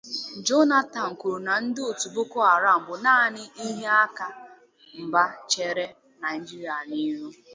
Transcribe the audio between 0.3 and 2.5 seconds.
Jonathan kwuru na ndị otu Boko